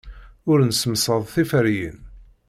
[0.51, 1.97] Ur nessemsad tiferyin.